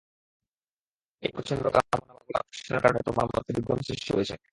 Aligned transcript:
এই 1.23 1.29
প্রচও 1.33 1.55
কামনা 1.67 2.11
বা 2.15 2.19
প্রবল 2.19 2.35
আকর্ষণের 2.39 2.81
কারণে 2.83 3.01
তোমার 3.07 3.27
মধ্যে 3.27 3.51
বিভ্রম 3.57 3.79
সৃষ্টি 3.87 4.09
হয়েছে। 4.15 4.35